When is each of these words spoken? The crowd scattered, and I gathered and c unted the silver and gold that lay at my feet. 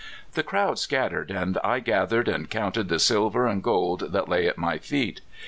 The 0.33 0.41
crowd 0.41 0.79
scattered, 0.79 1.29
and 1.29 1.59
I 1.63 1.79
gathered 1.79 2.27
and 2.27 2.51
c 2.51 2.57
unted 2.57 2.87
the 2.89 2.97
silver 2.97 3.45
and 3.45 3.61
gold 3.61 4.05
that 4.13 4.27
lay 4.27 4.47
at 4.47 4.57
my 4.57 4.79
feet. 4.79 5.21